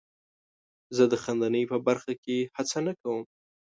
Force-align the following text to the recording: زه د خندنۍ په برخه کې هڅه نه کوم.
زه 0.95 1.03
د 1.11 1.13
خندنۍ 1.23 1.63
په 1.71 1.77
برخه 1.87 2.13
کې 2.23 2.37
هڅه 2.57 2.79
نه 2.87 2.93
کوم. 3.01 3.21